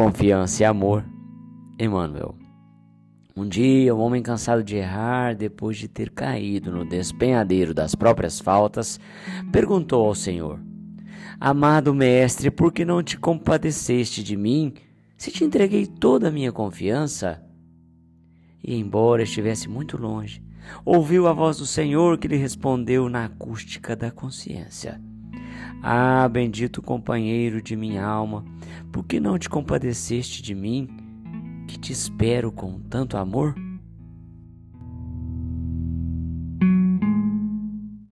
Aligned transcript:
confiança 0.00 0.62
e 0.62 0.64
amor. 0.64 1.04
Emmanuel. 1.78 2.34
Um 3.36 3.46
dia, 3.46 3.94
um 3.94 4.00
homem 4.00 4.22
cansado 4.22 4.64
de 4.64 4.76
errar, 4.76 5.36
depois 5.36 5.76
de 5.76 5.88
ter 5.88 6.08
caído 6.08 6.72
no 6.72 6.86
despenhadeiro 6.86 7.74
das 7.74 7.94
próprias 7.94 8.40
faltas, 8.40 8.98
perguntou 9.52 10.06
ao 10.06 10.14
Senhor: 10.14 10.58
Amado 11.38 11.92
Mestre, 11.92 12.50
por 12.50 12.72
que 12.72 12.82
não 12.82 13.02
te 13.02 13.18
compadeceste 13.18 14.24
de 14.24 14.38
mim, 14.38 14.72
se 15.18 15.30
te 15.30 15.44
entreguei 15.44 15.86
toda 15.86 16.28
a 16.28 16.32
minha 16.32 16.50
confiança? 16.50 17.44
E 18.64 18.74
embora 18.74 19.24
estivesse 19.24 19.68
muito 19.68 19.98
longe, 19.98 20.42
ouviu 20.82 21.26
a 21.26 21.34
voz 21.34 21.58
do 21.58 21.66
Senhor 21.66 22.16
que 22.16 22.26
lhe 22.26 22.36
respondeu 22.36 23.10
na 23.10 23.26
acústica 23.26 23.94
da 23.94 24.10
consciência: 24.10 24.98
Ah, 25.82 26.28
bendito 26.28 26.82
companheiro 26.82 27.62
de 27.62 27.74
minha 27.74 28.04
alma, 28.04 28.44
por 28.92 29.04
que 29.04 29.18
não 29.18 29.38
te 29.38 29.48
compadeceste 29.48 30.42
de 30.42 30.54
mim, 30.54 30.88
que 31.66 31.78
te 31.78 31.92
espero 31.92 32.52
com 32.52 32.78
tanto 32.80 33.16
amor? 33.16 33.54